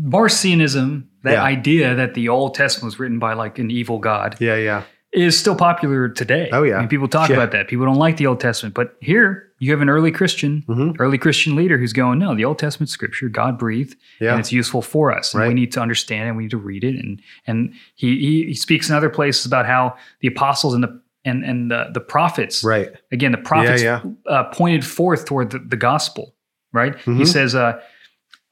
[0.00, 1.42] Marcionism, that Yeah.
[1.42, 4.82] idea that the Old Testament was written by like an evil God, Yeah, yeah.
[5.12, 6.48] Is still popular today.
[6.52, 6.76] Oh, yeah.
[6.76, 7.36] I mean, people talk Yeah.
[7.36, 7.68] about that.
[7.68, 10.96] People don't like the Old Testament, but here you have an early Christian, Mhm.
[10.98, 14.30] early Christian leader who's going, no, the Old Testament scripture, God breathed, Yeah.
[14.32, 16.82] and it's useful for us, and we need to understand and we need to read
[16.84, 16.96] it.
[16.96, 21.00] And and he he, he speaks in other places about how the apostles and the
[21.24, 22.90] and and the, the prophets, Right.
[23.12, 24.00] again, the prophets yeah.
[24.26, 26.34] Uh, pointed forth toward the, the gospel,
[26.72, 26.96] right?
[27.04, 27.26] He Mhm.
[27.28, 27.78] says, uh,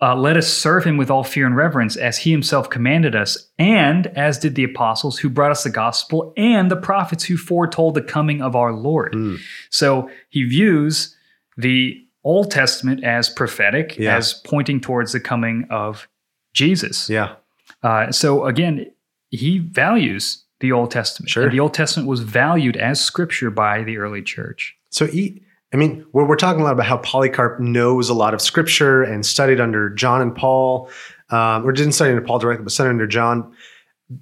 [0.02, 3.50] uh, let us serve him with all fear and reverence as he himself commanded us,
[3.58, 7.94] and as did the apostles who brought us the gospel and the prophets who foretold
[7.94, 9.12] the coming of our Lord.
[9.12, 9.38] Mm.
[9.68, 11.14] So he views
[11.56, 14.16] the Old Testament as prophetic, Yeah.
[14.16, 16.08] as pointing towards the coming of
[16.54, 17.08] Jesus.
[17.10, 17.34] Yeah.
[17.82, 18.90] Uh, so again,
[19.30, 21.30] he values the Old Testament.
[21.30, 21.48] Sure.
[21.50, 24.76] The Old Testament was valued as scripture by the early church.
[24.90, 25.40] So, he,
[25.72, 29.02] I mean, we're, we're talking a lot about how Polycarp knows a lot of scripture
[29.02, 30.90] and studied under John and Paul,
[31.30, 33.54] um, or didn't study under Paul directly, but studied under John.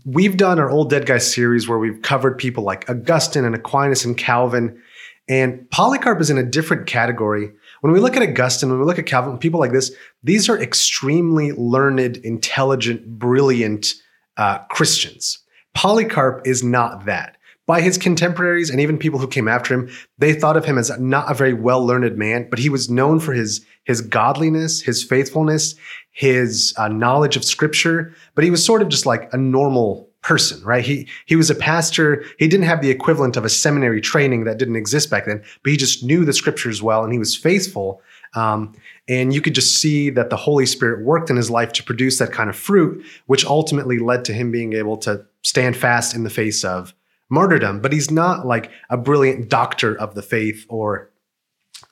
[0.04, 4.04] We've done our All Dead Guy series where we've covered people like Augustine and Aquinas
[4.04, 4.80] and Calvin.
[5.26, 7.50] And Polycarp is in a different category.
[7.80, 9.90] When we look at Augustine, when we look at Calvin, people like this,
[10.22, 13.94] these are extremely learned, intelligent, brilliant
[14.36, 15.38] uh, Christians.
[15.74, 17.37] Polycarp is not that.
[17.68, 20.90] By his contemporaries and even people who came after him, they thought of him as
[20.98, 25.04] not a very well learned man, but he was known for his, his godliness, his
[25.04, 25.74] faithfulness,
[26.10, 30.64] his uh, knowledge of scripture, but he was sort of just like a normal person,
[30.64, 30.82] right?
[30.82, 32.24] He, he was a pastor.
[32.38, 35.70] He didn't have the equivalent of a seminary training that didn't exist back then, but
[35.70, 38.00] he just knew the scriptures well and he was faithful.
[38.34, 38.74] Um,
[39.08, 42.18] and you could just see that the Holy Spirit worked in his life to produce
[42.18, 46.24] that kind of fruit, which ultimately led to him being able to stand fast in
[46.24, 46.94] the face of
[47.30, 47.80] martyrdom.
[47.80, 51.10] But he's not like a brilliant doctor of the faith or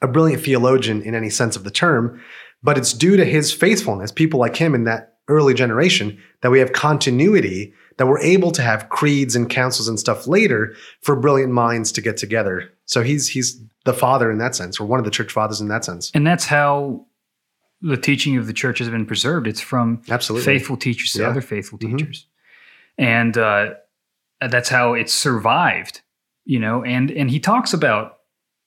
[0.02, 2.20] a brilliant theologian in any sense of the term,
[2.62, 6.58] but it's due to his faithfulness, people like him in that early generation, that we
[6.58, 11.52] have continuity, that we're able to have creeds and councils and stuff later for brilliant
[11.52, 12.70] minds to get together.
[12.84, 15.68] So he's he's the father in that sense, or one of the church fathers in
[15.68, 16.10] that sense.
[16.14, 17.06] And that's how
[17.80, 19.46] the teaching of the church has been preserved.
[19.46, 20.44] It's from Absolutely.
[20.44, 21.28] faithful teachers to Yeah.
[21.28, 21.98] other faithful Mhm.
[21.98, 22.26] teachers.
[22.98, 23.74] And uh,
[24.40, 26.00] that's how it's survived,
[26.44, 26.82] you know.
[26.84, 28.18] And and he talks about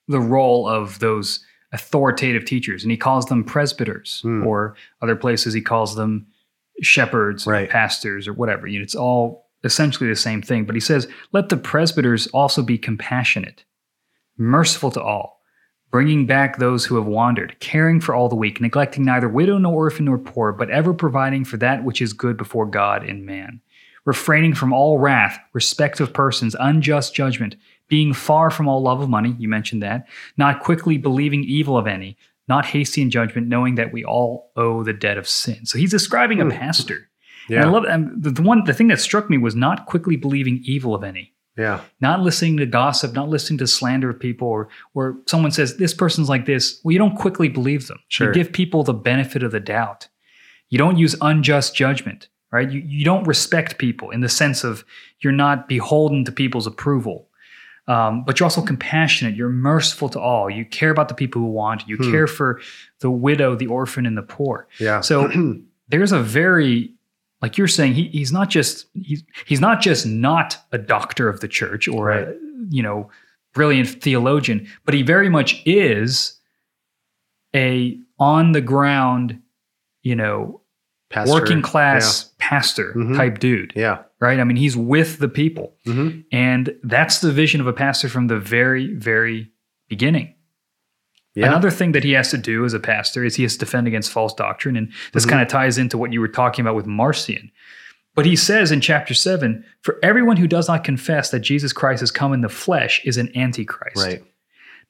[0.08, 4.46] the role of those authoritative teachers, and he calls them presbyters, Hmm.
[4.46, 6.26] or other places he calls them
[6.82, 7.70] shepherds, or Right.
[7.70, 8.66] pastors, or whatever.
[8.66, 10.64] You know, it's all essentially the same thing.
[10.66, 13.66] But he says, let the presbyters also be compassionate,
[14.38, 15.42] merciful to all,
[15.92, 19.74] bringing back those who have wandered, caring for all the weak, neglecting neither widow nor
[19.74, 23.60] orphan nor poor, but ever providing for that which is good before God and man,
[24.06, 27.56] refraining from all wrath, respect of persons, unjust judgment,
[27.88, 30.08] being far from all love of money, you mentioned that,
[30.38, 34.84] not quickly believing evil of any, not hasty in judgment, knowing that we all owe
[34.84, 35.66] the debt of sin.
[35.66, 36.52] So he's describing a Hmm.
[36.52, 37.10] pastor.
[37.48, 37.62] Yeah.
[37.62, 40.16] And I love um, the, the one the thing that struck me was not quickly
[40.16, 41.82] believing evil of any yeah.
[42.00, 45.94] not listening to gossip, not listening to slander of people, or or someone says this
[45.94, 46.80] person's like this.
[46.84, 48.00] Well, you don't quickly believe them.
[48.08, 48.28] Sure.
[48.28, 50.08] You give people the benefit of the doubt.
[50.70, 52.70] You don't use unjust judgment, right?
[52.72, 54.84] You you don't respect people in the sense of
[55.20, 57.28] you're not beholden to people's approval.
[57.88, 59.36] Um, but you're also compassionate.
[59.36, 60.48] You're merciful to all.
[60.48, 61.88] You care about the people who want.
[61.88, 62.12] You Hmm.
[62.12, 62.62] care for
[63.00, 64.68] the widow, the orphan, and the poor.
[64.80, 65.02] Yeah.
[65.02, 65.28] So
[65.90, 66.94] there's a very
[67.42, 71.40] like you're saying he, he's not just he's he's not just not a doctor of
[71.40, 72.36] the church or a
[72.70, 73.10] you know
[73.54, 76.38] brilliant theologian but he very much is
[77.56, 79.40] a on the ground
[80.04, 80.59] you know
[81.10, 81.34] Pastor.
[81.34, 83.16] working class pastor Mhm.
[83.18, 84.00] type dude, Yeah.
[84.20, 84.40] right?
[84.40, 85.76] I mean, he's with the people.
[85.86, 89.50] hmm And that's the vision of a pastor from the very, very
[89.88, 90.36] beginning.
[91.36, 91.48] Yeah.
[91.48, 93.88] Another thing that he has to do as a pastor is he has to defend
[93.88, 94.76] against false doctrine.
[94.76, 95.30] And this Mhm.
[95.30, 97.52] kind of ties into what you were talking about with Marcion.
[98.16, 102.02] But he says in chapter seven, for everyone who does not confess that Jesus Christ
[102.02, 103.98] has come in the flesh is an antichrist.
[103.98, 104.22] right.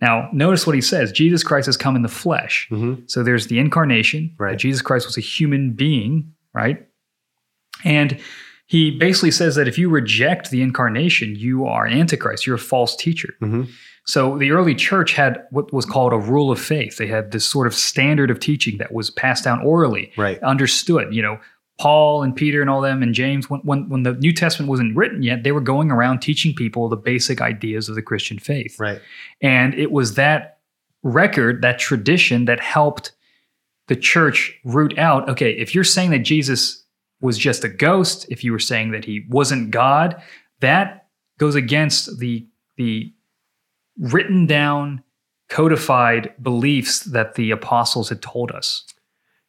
[0.01, 2.67] Now, notice what he says Jesus Christ has come in the flesh.
[2.69, 4.33] hmm So there's the incarnation.
[4.37, 4.57] Right.
[4.57, 6.85] Jesus Christ was a human being, right?
[7.83, 8.19] And
[8.67, 12.45] he basically says that if you reject the incarnation, you are an antichrist.
[12.45, 13.33] You're a false teacher.
[13.39, 13.63] hmm
[14.05, 16.97] So the early church had what was called a rule of faith.
[16.97, 20.39] They had this sort of standard of teaching that was passed down orally, Right.
[20.43, 21.13] understood.
[21.13, 21.39] You know,
[21.79, 24.95] Paul and Peter and all them and James, when, when, when the New Testament wasn't
[24.95, 28.77] written yet, they were going around teaching people the basic ideas of the Christian faith.
[28.77, 29.01] Right.
[29.41, 30.59] And it was that
[31.03, 33.13] record, that tradition that helped
[33.87, 36.83] the church root out okay, if you're saying that Jesus
[37.21, 40.21] was just a ghost, if you were saying that he wasn't God,
[40.59, 42.45] that goes against the
[42.77, 43.13] the
[43.97, 45.03] written down
[45.49, 48.85] codified beliefs that the apostles had told us.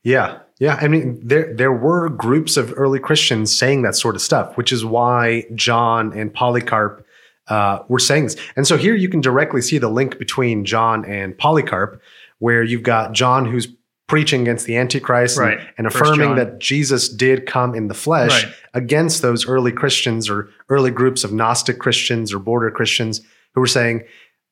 [0.02, 0.78] Yeah, yeah.
[0.80, 4.70] I mean, there there were groups of early Christians saying that sort of stuff, which
[4.72, 7.04] is why John and Polycarp
[7.48, 8.36] uh, were saying this.
[8.54, 12.00] And so here you can directly see the link between John and Polycarp,
[12.38, 13.66] where you've got John who's
[14.06, 15.60] preaching against the Antichrist and- Right.
[15.78, 18.52] and, First affirming that Jesus did come in the flesh Right.
[18.74, 23.20] against those early Christians or early groups of Gnostic Christians or border Christians
[23.54, 24.02] who were saying.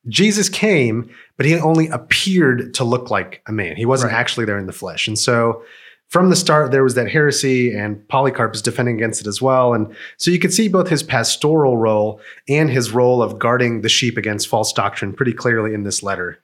[0.08, 3.74] Jesus came, but he only appeared to look like a man.
[3.76, 4.18] He wasn't Right.
[4.18, 5.06] actually there in the flesh.
[5.08, 5.62] And so
[6.08, 9.74] from the start, there was that heresy, and Polycarp is defending against it as well.
[9.74, 13.90] And so you can see both his pastoral role and his role of guarding the
[13.90, 16.38] sheep against false doctrine pretty clearly in this letter.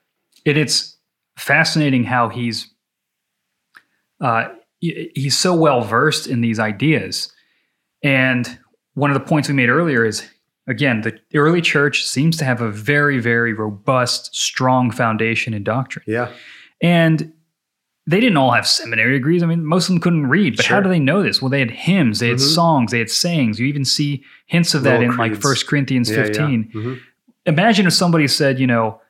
[0.45, 0.97] And it's
[1.37, 2.71] fascinating how he's
[4.21, 4.49] uh,
[4.79, 7.33] he's so well versed in these ideas.
[8.03, 8.59] And
[8.93, 10.27] one of the points we made earlier is
[10.67, 16.05] again, the early church seems to have a very, very robust, strong foundation in doctrine.
[16.07, 16.31] Yeah.
[16.81, 17.33] And
[18.07, 19.41] they didn't all have seminary degrees.
[19.41, 21.41] I mean, most of them couldn't read, but how do they know this?
[21.41, 22.53] Well, they had hymns, they had Mhm.
[22.53, 23.59] songs, they had sayings.
[23.59, 26.23] You even see hints of that Little in like First 1 Corinthians Yeah, yeah.
[26.25, 26.99] 15 Mhm.
[27.47, 29.01] imagine if somebody said, you know,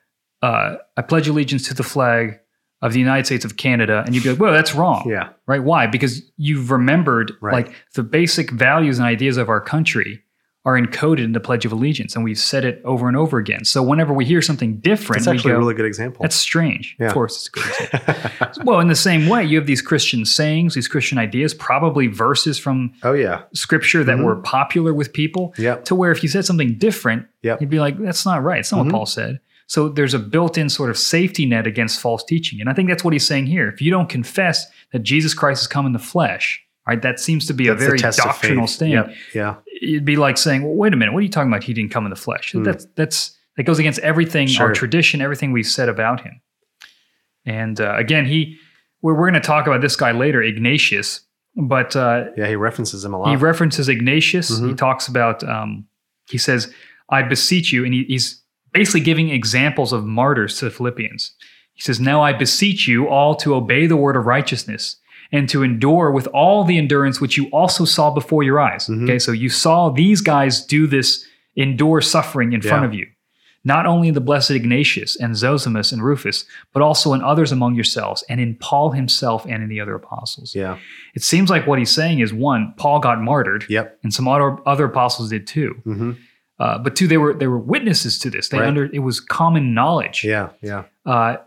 [0.42, 2.40] uh, I pledge allegiance to the flag
[2.82, 5.08] of the United States of Canada, and you'd be like, well, that's wrong.
[5.10, 5.30] Yeah.
[5.48, 5.64] Right?
[5.64, 5.88] Why?
[5.88, 7.54] Because you've remembered Right.
[7.54, 10.22] like the basic values and ideas of our country
[10.66, 13.64] are encoded in the Pledge of Allegiance, and we've said it over and over again.
[13.66, 16.24] So whenever we hear something different, That's we actually go, a really good example.
[16.24, 16.96] that's strange.
[17.00, 17.08] Yeah.
[17.08, 18.64] Of course, it's a good example.
[18.66, 22.58] well, in the same way, you have these Christian sayings, these Christian ideas, probably verses
[22.58, 23.44] from oh, yeah.
[23.54, 24.24] scripture that Mhm.
[24.24, 25.86] were popular with people Yep.
[25.86, 27.62] to where if you said something different, Yep.
[27.62, 28.60] you'd be like, that's not right.
[28.60, 28.86] It's not Mhm.
[28.86, 29.40] what Paul said.
[29.68, 32.60] So there's a built in sort of safety net against false teaching.
[32.60, 33.68] And I think that's what he's saying here.
[33.68, 36.62] If you don't confess that Jesus Christ has come in the flesh,
[36.94, 38.92] right, that seems to be That's a very doctrinal stand.
[38.94, 39.16] Yep.
[39.34, 39.56] Yeah.
[39.82, 41.64] It'd be like saying, well, wait a minute, what are you talking about?
[41.64, 42.54] He didn't come in the flesh.
[42.54, 42.64] Mm.
[42.66, 46.42] That's that's that goes against everything, our tradition, everything we've said about him.
[47.46, 48.58] And uh, again, he
[49.02, 51.22] we're, we're going to talk about this guy later, Ignatius,
[51.56, 52.48] but uh, Yeah.
[52.48, 53.30] He references him a lot.
[53.30, 54.50] he references Ignatius.
[54.50, 54.78] He Mhm.
[54.78, 55.86] talks about, um,
[56.30, 56.74] he says,
[57.10, 57.86] I beseech you.
[57.86, 58.42] And he, he's
[58.74, 61.34] basically giving examples of martyrs to the Philippians.
[61.74, 64.98] He says, Now I beseech you all to obey the word of righteousness
[65.32, 68.88] and to endure with all the endurance which you also saw before your eyes.
[68.88, 69.04] Mhm.
[69.04, 73.08] Okay, so you saw these guys do this, endure suffering in front of you.
[73.68, 77.74] Not only in the blessed Ignatius and Zosimus and Rufus, but also in others among
[77.74, 80.54] yourselves, and in Paul himself and in the other apostles.
[80.54, 80.78] yeah.
[81.16, 84.00] It seems like what he's saying is one, Paul got martyred, Yep.
[84.04, 85.76] and some other other apostles did too.
[85.84, 86.12] hmm
[86.58, 88.48] Uh, but two, they were they were witnesses to this.
[88.50, 88.68] They Right.
[88.68, 90.24] under it was common knowledge.
[90.24, 90.50] Yeah.
[90.62, 90.84] Yeah.
[91.06, 91.38] Uh,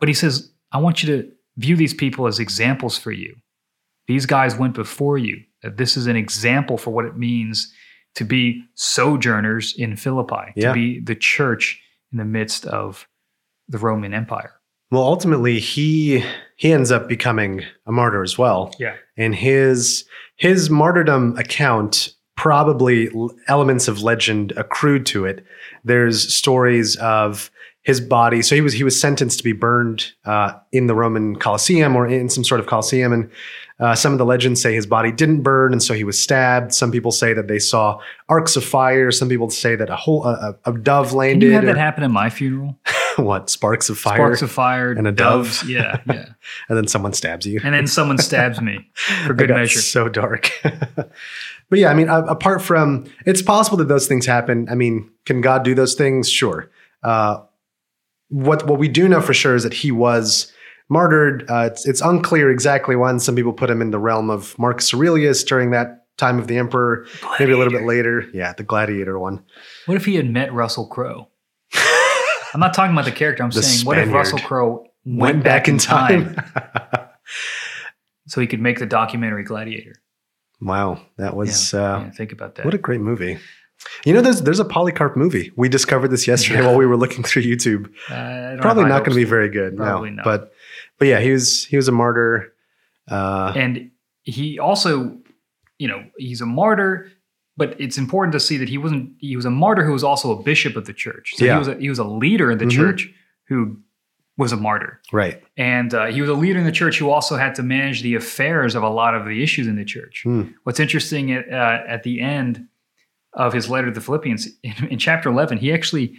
[0.00, 1.28] but he says, I want you to
[1.60, 3.36] view these people as examples for you.
[4.06, 5.42] These guys went before you.
[5.62, 7.72] This is an example for what it means
[8.16, 10.68] to be sojourners in Philippi, Yeah.
[10.68, 11.80] to be the church
[12.12, 13.06] in the midst of
[13.68, 14.52] the Roman Empire.
[14.90, 16.24] Well, ultimately, he
[16.56, 18.74] he ends up becoming a martyr as well.
[18.80, 18.96] Yeah.
[19.16, 20.04] and his
[20.36, 23.10] his martyrdom account probably
[23.48, 25.44] elements of legend accrued to it.
[25.84, 27.50] There's stories of
[27.82, 28.42] his body.
[28.42, 32.06] So he was he was sentenced to be burned uh, in the Roman Colosseum or
[32.06, 33.30] in some sort of Colosseum, and
[33.78, 36.74] uh, some of the legends say his body didn't burn, and so he was stabbed.
[36.74, 39.10] Some people say that they saw arcs of fire.
[39.10, 42.10] Some people say that a whole a, a dove Can you have that happen at
[42.10, 42.78] my funeral?
[43.16, 45.60] what sparks of fire, Sparks of fire and a doves.
[45.60, 45.70] dove.
[45.70, 46.26] Yeah, yeah.
[46.68, 47.60] and then someone stabs you.
[47.64, 48.90] And then someone stabs me
[49.26, 49.80] for good measure.
[49.80, 50.50] So dark.
[50.62, 54.68] but yeah, I mean, apart from it's possible that those things happen.
[54.70, 56.28] I mean, can God do those things?
[56.28, 56.70] Sure.
[57.02, 57.40] Uh,
[58.30, 60.52] what what we do know for sure is that he was
[60.88, 61.48] martyred.
[61.48, 63.20] Uh, it's, it's unclear exactly when.
[63.20, 66.58] Some people put him in the realm of Marcus Aurelius during that time of the
[66.58, 67.06] emperor,
[67.38, 68.24] maybe a little bit later.
[68.34, 69.44] Yeah, the gladiator one.
[69.86, 71.28] What if he had met Russell Crowe?
[72.52, 73.42] I'm not talking about the character.
[73.42, 76.36] I'm The saying, what if Russell Crowe Went back in time.
[78.26, 79.94] so he could make the documentary Gladiator?
[80.60, 82.64] wow, that was yeah, uh, yeah, think about that.
[82.64, 83.38] what a great movie.
[84.04, 85.52] You know, there's there's a Polycarp movie.
[85.56, 86.66] We discovered this yesterday Yeah.
[86.68, 87.90] while we were looking through YouTube.
[88.10, 89.76] Uh, Probably not going to be very good.
[89.76, 90.24] Probably no, not.
[90.24, 90.52] but
[90.98, 92.52] but yeah, he was he was a martyr.
[93.10, 93.90] Uh, and
[94.22, 95.16] he also
[95.78, 97.10] you know he's a martyr
[97.56, 100.38] but it's important to see that he wasn't he was a martyr who was also
[100.38, 101.54] a bishop of the church so Yeah.
[101.54, 102.70] he was a, he was a leader in the Mhm.
[102.70, 103.12] church
[103.48, 103.78] who
[104.36, 105.42] was a martyr right.
[105.56, 108.14] and uh, he was a leader in the church who also had to manage the
[108.14, 110.42] affairs of a lot of the issues in the church Hmm.
[110.64, 112.66] what's interesting at, uh, at the end
[113.34, 116.14] of his letter to the philippians in, in chapter 11 he actually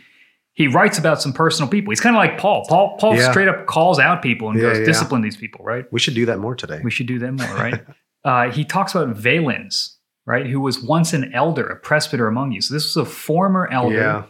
[0.54, 3.30] he writes about some personal people he's kind of like paul paul paul Yeah.
[3.32, 4.86] straight up calls out people and Yeah, goes yeah.
[4.86, 6.80] discipline these people right We should do that more today.
[6.84, 7.84] we should do that more, right?
[8.24, 12.62] uh, he talks about Valens, right, who was once an elder, a presbyter among you.
[12.62, 13.95] So this was a former elder.
[13.95, 14.24] Yeah.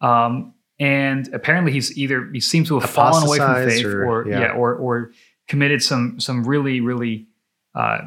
[0.00, 4.28] Um, and apparently he's either he seems to have fallen away from faith, or- or,
[4.28, 4.40] yeah.
[4.40, 4.52] yeah.
[4.52, 5.12] or or
[5.46, 7.28] committed some some really really
[7.74, 7.98] uh,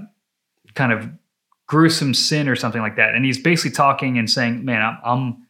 [0.76, 1.10] kind of
[1.68, 3.14] gruesome sin or something like that.
[3.16, 5.48] And he's basically talking and saying, "Man, I'm I'm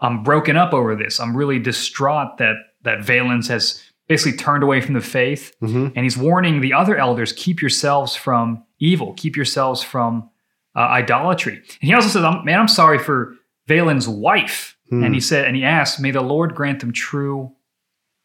[0.00, 1.18] I'm broken up over this.
[1.20, 6.04] I'm really distraught that that Valens has basically turned away from the faith." hmm And
[6.04, 10.28] he's warning the other elders keep yourselves from evil, keep yourselves from
[10.76, 11.54] uh, idolatry.
[11.54, 13.34] And he also says, Man, I'm sorry for
[13.66, 14.76] Valen's wife.
[14.90, 15.02] Hmm.
[15.02, 17.52] And he said, and he asked, May the Lord grant them true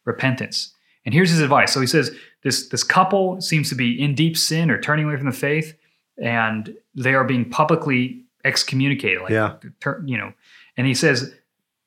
[0.04, 0.74] repentance.
[1.04, 1.72] And here's his advice.
[1.72, 5.16] So he says, this, this couple seems to be in deep sin or turning away
[5.16, 5.74] from the faith,
[6.20, 9.22] and they are being publicly excommunicated.
[9.22, 9.54] Like, Yeah.
[10.04, 10.32] you know,
[10.76, 11.32] and he says,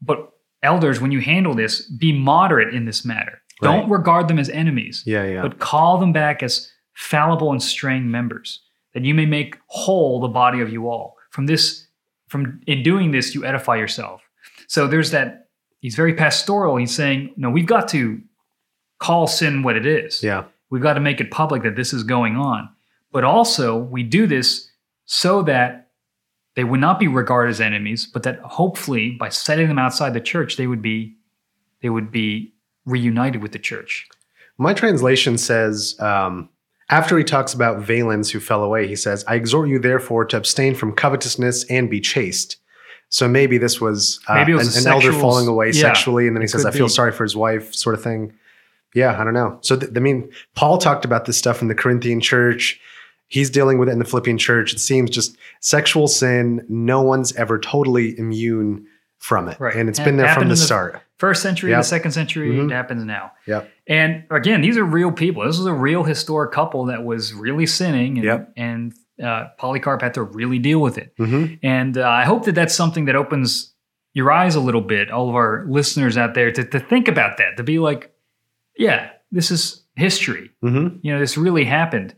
[0.01, 3.41] But elders, when you handle this, be moderate in this matter.
[3.61, 5.25] Don't regard them as enemies Yeah.
[5.25, 5.41] Yeah.
[5.41, 8.61] but call them back as fallible and straying members,
[8.93, 11.15] that you may make whole the body of you all.
[11.31, 11.87] From this,
[12.27, 14.21] from in doing this, you edify yourself.
[14.67, 15.47] So there's that.
[15.79, 16.75] He's very pastoral.
[16.77, 18.19] He's saying, no, we've got to
[18.99, 20.23] call sin what it is.
[20.23, 20.45] yeah.
[20.71, 22.69] We've got to make it public that this is going on.
[23.15, 24.69] But also, we do this
[25.05, 25.87] so that
[26.57, 30.19] they would not be regarded as enemies, but that hopefully, by setting them outside the
[30.19, 31.15] church, they would be,
[31.81, 32.53] they would be
[32.85, 34.05] reunited with the church.
[34.57, 36.49] My translation says, um,
[36.89, 40.35] after he talks about Valens who fell away, he says, I exhort you therefore to
[40.35, 42.57] abstain from covetousness and be chaste.
[43.07, 46.27] So maybe this was, uh, Maybe was an, an elder falling away yeah, sexually.
[46.27, 46.91] And then he says, I feel be.
[46.91, 48.33] sorry for his wife, sort of thing.
[48.93, 49.57] Yeah, I don't know.
[49.61, 52.77] So, th- I mean, Paul talked about this stuff in the Corinthian church.
[53.27, 54.73] He's dealing with it in the Philippian church.
[54.73, 58.85] It seems just sexual sin, no one's ever totally immune
[59.17, 59.59] from it.
[59.59, 59.75] Right.
[59.75, 61.01] And it's Ha- been there from the the- start.
[61.17, 61.79] First century, Yep.
[61.79, 62.69] the second century, Mhm.
[62.69, 63.31] it happens now.
[63.47, 63.69] Yep.
[63.87, 65.43] And again, these are real people.
[65.45, 68.53] This was a real historic couple that was really sinning, and, Yep.
[68.57, 71.13] and uh, Polycarp had to really deal with it.
[71.17, 73.73] hmm And uh, I hope that that's something that opens
[74.13, 77.37] your eyes a little bit, all of our listeners out there, to, to think about
[77.37, 78.11] that, to be like,
[78.77, 80.51] yeah, this is history.
[80.61, 82.13] hmm You know, this really happened.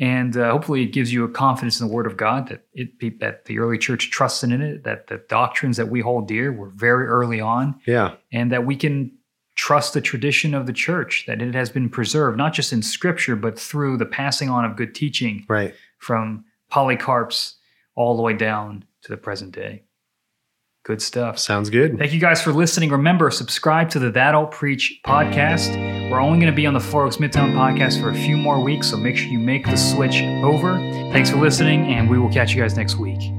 [0.00, 3.18] And uh, hopefully, it gives you a confidence in the Word of God that it
[3.20, 6.68] that the early church trusted in it, that the doctrines that we hold dear were
[6.70, 8.14] very early on, Yeah.
[8.32, 9.10] and that we can
[9.56, 13.34] trust the tradition of the church, that it has been preserved, not just in scripture,
[13.34, 15.74] but through the passing on of good teaching Right.
[15.98, 17.54] from Polycarps
[17.96, 19.82] all the way down to the present day.
[20.84, 21.40] Good stuff.
[21.40, 21.98] Sounds good.
[21.98, 22.90] Thank you guys for listening.
[22.90, 25.97] Remember, subscribe to the That Don't Preach podcast.
[26.10, 28.90] We're only going to be on the Oaks Midtown podcast for a few more weeks,
[28.90, 30.76] so make sure you make the switch over.
[31.12, 33.37] Thanks for listening, and we will catch you guys next week.